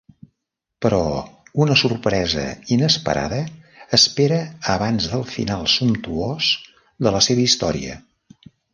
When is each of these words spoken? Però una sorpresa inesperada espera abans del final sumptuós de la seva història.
Però 0.85 1.01
una 1.65 1.75
sorpresa 1.81 2.47
inesperada 2.77 3.43
espera 3.99 4.41
abans 4.79 5.11
del 5.15 5.29
final 5.37 5.71
sumptuós 5.77 6.53
de 7.07 7.17
la 7.19 7.27
seva 7.31 7.49
història. 7.49 8.05